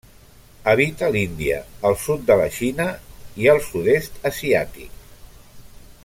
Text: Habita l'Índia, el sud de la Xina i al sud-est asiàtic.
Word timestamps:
Habita 0.71 1.09
l'Índia, 1.15 1.59
el 1.89 1.97
sud 2.05 2.23
de 2.31 2.37
la 2.41 2.47
Xina 2.57 2.87
i 3.45 3.51
al 3.53 3.61
sud-est 3.69 4.19
asiàtic. 4.31 5.01